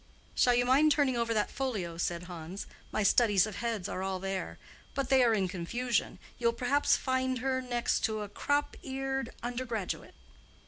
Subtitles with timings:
[0.33, 2.65] "Shall you mind turning over that folio?" said Hans.
[2.91, 4.57] "My studies of heads are all there.
[4.95, 6.17] But they are in confusion.
[6.39, 10.15] You will perhaps find her next to a crop eared undergraduate."